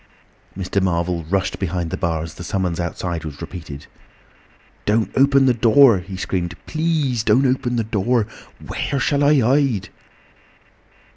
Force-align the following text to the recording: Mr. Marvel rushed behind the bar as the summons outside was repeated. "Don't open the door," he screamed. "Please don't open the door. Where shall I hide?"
Mr. 0.57 0.81
Marvel 0.81 1.23
rushed 1.25 1.59
behind 1.59 1.91
the 1.91 1.95
bar 1.95 2.23
as 2.23 2.33
the 2.33 2.43
summons 2.43 2.79
outside 2.79 3.23
was 3.23 3.39
repeated. 3.39 3.85
"Don't 4.87 5.15
open 5.15 5.45
the 5.45 5.53
door," 5.53 5.99
he 5.99 6.17
screamed. 6.17 6.55
"Please 6.65 7.23
don't 7.23 7.45
open 7.45 7.75
the 7.75 7.83
door. 7.83 8.25
Where 8.65 8.99
shall 8.99 9.23
I 9.23 9.39
hide?" 9.41 9.89